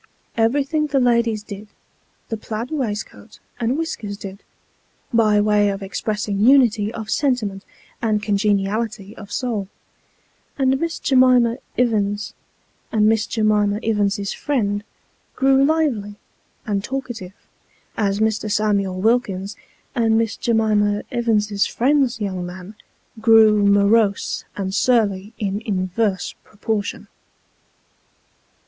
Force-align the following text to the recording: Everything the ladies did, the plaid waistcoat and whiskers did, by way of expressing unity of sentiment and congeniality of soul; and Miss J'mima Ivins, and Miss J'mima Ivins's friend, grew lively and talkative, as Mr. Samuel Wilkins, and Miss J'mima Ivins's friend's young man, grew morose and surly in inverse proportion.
Everything 0.35 0.87
the 0.87 0.99
ladies 0.99 1.43
did, 1.43 1.67
the 2.29 2.35
plaid 2.35 2.71
waistcoat 2.71 3.37
and 3.59 3.77
whiskers 3.77 4.17
did, 4.17 4.41
by 5.13 5.39
way 5.39 5.69
of 5.69 5.83
expressing 5.83 6.39
unity 6.39 6.91
of 6.91 7.11
sentiment 7.11 7.63
and 8.01 8.23
congeniality 8.23 9.15
of 9.15 9.31
soul; 9.31 9.67
and 10.57 10.79
Miss 10.79 10.97
J'mima 10.99 11.59
Ivins, 11.77 12.33
and 12.91 13.05
Miss 13.05 13.27
J'mima 13.27 13.79
Ivins's 13.83 14.33
friend, 14.33 14.83
grew 15.35 15.63
lively 15.63 16.15
and 16.65 16.83
talkative, 16.83 17.33
as 17.95 18.19
Mr. 18.19 18.51
Samuel 18.51 18.99
Wilkins, 18.99 19.55
and 19.93 20.17
Miss 20.17 20.35
J'mima 20.35 21.03
Ivins's 21.11 21.67
friend's 21.67 22.19
young 22.19 22.43
man, 22.43 22.73
grew 23.19 23.63
morose 23.63 24.45
and 24.57 24.73
surly 24.73 25.33
in 25.37 25.61
inverse 25.63 26.33
proportion. 26.43 27.07